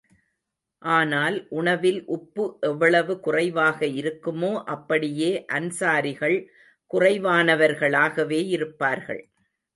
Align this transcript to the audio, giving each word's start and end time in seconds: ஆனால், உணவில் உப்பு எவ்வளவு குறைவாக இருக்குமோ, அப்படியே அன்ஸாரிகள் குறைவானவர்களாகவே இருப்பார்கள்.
ஆனால், 0.81 1.35
உணவில் 1.51 1.99
உப்பு 2.07 2.45
எவ்வளவு 2.61 3.13
குறைவாக 3.19 3.79
இருக்குமோ, 3.99 4.51
அப்படியே 4.67 5.29
அன்ஸாரிகள் 5.51 6.37
குறைவானவர்களாகவே 6.91 8.41
இருப்பார்கள். 8.49 9.23